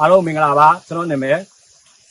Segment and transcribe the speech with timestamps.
[0.00, 1.38] အားလုံးမင်္ဂလာပါကျွန်တော်နာမည်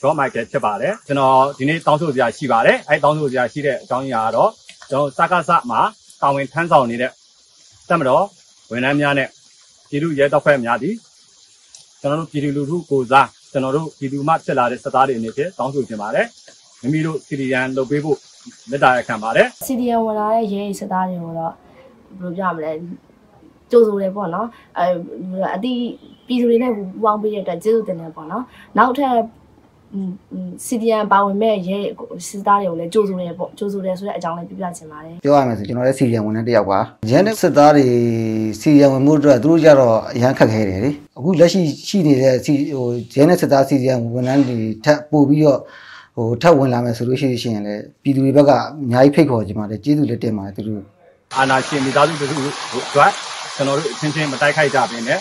[0.02, 4.52] ရောမိုက်ကယ်ဖြစ်ပါတယ်ကျွန်တော်ဒီနေ့တောင်းဆိုစရာရှိပါတယ်အဲတောင်းဆိုစရာရှိတဲ့အကြောင်းအရာကတော့
[4.89, 5.81] ကျွန်တော်စကားစမှာ
[6.21, 7.12] တာဝန်ထမ်းဆောင်နေတဲ့
[7.90, 8.26] တက်မတော်
[8.72, 9.28] ဝန်ထမ်းများနဲ့
[9.90, 10.96] ပြည်သူရဲတပ်ဖွဲ့များသည်
[12.02, 16.27] ကျွန်တော်တို့ပြည်သူလူထုကိုစားကျွန်တော်တို့ပြည်သူမှဖြစ်လာတဲ့စသားတွေအနေနဲ့တောင်းဆိုချင်ပါတယ်
[16.82, 18.18] မိမိတို့စီရီယန်လုပ်ပေးဖို့
[18.70, 21.53] မေတ္တာရက်ခံပါတယ်စီဒီယန်ဝင်လာတဲ့ရဲစစ်သားတွေကိုတော့
[22.20, 22.72] ဘယ်လိုပြမလဲ
[23.72, 24.86] ကြိုးစိုးတယ်ပေါ့နော်အဲ
[25.55, 25.73] အတိ
[26.27, 28.44] ပြည်သူတွေနဲ့ပူပေါင်းပေးတဲ့အတွက်ကျေးဇူးတင်တယ်ပေါ့နော်
[28.78, 29.14] နောက်ထပ်
[30.66, 31.80] စီဒီယန်ပါဝင်မဲ့ရဲ
[32.28, 36.80] စစ်သားတွေကိုလည်းကြိုးစိုးတယ်ပေါ့ကြိုးစိုးတယ်ဆိုတဲ့အကြောင်းလေးပြပြချင်ပါတယ်ပြောရမယ်ဆိုကျွန်တော်လည်းစီရီယံဝင်တဲ့တယောက်ပါ
[37.12, 37.86] ရန်တဲ့စစ်သားတွေ
[38.62, 45.59] စီရီယံဝင်မှုအတွက်သူတို့ကြတော့အရန်ခက်ခဲတယ်လေအခုလက်ရှိရှိနေတဲ့စီဟိုရန်တဲ့စစ်သားစီရီယံဝန်ထမ်းတွေထပ်ပို့ပြီးတော့
[46.20, 48.59] ဟိုထပ်ဝင်လာမယ်ဆိုလို့ရှိရင်လည်းပြည်သူတွေဘက်ကအ
[48.91, 50.84] များကြီးဖိတ်ခေါ်ကြပါတယ်ကျေးဇူးလည်းတင်ပါတယ်သူတို့
[51.36, 52.30] အာနာရှင်မိသားစုတို့
[52.88, 53.12] အတွက်
[53.55, 55.20] ကျွန်တော်တို့အချင်းချင်းမတိုက်ခိုက်ကြဘဲနဲ့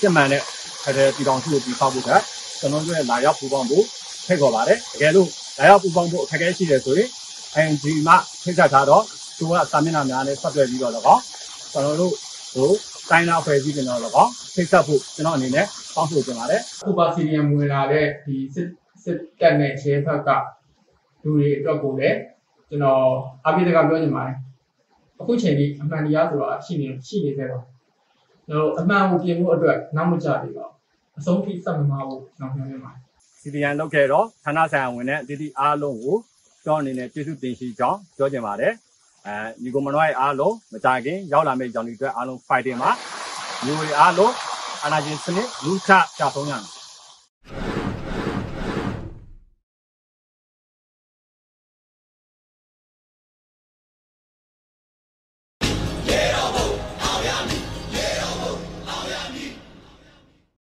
[0.00, 0.42] စစ်မှန်တဲ့
[0.82, 2.10] ဖက်ဒရယ်ပြည်ထောင်စုကိုပြီးဖောက်ဖို့က
[2.58, 3.84] ကျွန်တော်တို့ရဲ့လာရောက်ပူပေါင်းဖို့
[4.26, 5.28] ဖိတ်ခေါ်ပါတယ်တကယ်လို့
[5.58, 7.08] လာရောက်ပူပေါင်းဖို့အခက်အခဲရှိတယ်ဆိုရင်
[7.70, 9.02] NG မှဖိတ်ချက်ထားတော့
[9.38, 11.18] သူကစာမျက်နှာများနဲ့ဆက်သွယ်ပြီးတော့လည်းကော
[11.72, 12.12] ကျွန်တော်တို့
[12.54, 12.70] ဟို
[13.10, 18.36] တိုင်းနာဖွဲ့စည်းတင်တော့လည်းကောဖိတ်ဆက်ဖို့ကျွန်တော်အနေနဲ့တောင်းဆိုချင်ပါတယ်ခုပါစီရီယံဝင်လာတဲ့ဒီ
[19.04, 20.30] စစ်စစ်တပ်နဲ့ချဲဖက်က
[21.22, 22.18] လူတွေအတွက်ကိုလည်း
[22.68, 23.02] ကျွန်တော်
[23.46, 24.36] အပြည့်တကပြောချင်ပါတယ်
[25.20, 27.60] အခုချိန်ကြီးအမှန်တရားဆိုတာရှိနေရှိနေသေးပါ
[28.46, 30.74] ကျွန်တော်အမှန်ကိုပြင်ဖို့အတွက်နောက်မကြသေးပါဘူး
[31.18, 33.00] အဆုံးထိဆက်မမဖို့ကျွန်တော်ပြောနေပါတယ်
[33.40, 36.16] စီဒီယန်လုပ်ခဲ့တော့ဌာနဆိုင်ရာဝင်တဲ့တတိအားလုံးကို
[36.64, 38.72] ကျွန်တော်အနေနဲ့ကျေးဇူးတင်ရှိကြောင်းပြောချင်ပါတယ်
[39.26, 42.90] အဲညီကိုမနွားရဲ့အားလုံးမကြခင်ရောက်လာမယ့်ကြောင်ဒီအတွက်အားလုံး fighting မှာ
[43.64, 44.32] မျိုးတွေအားလုံး
[44.84, 46.73] အနာကျင်စနစ်လူချကြဆုံးရမယ်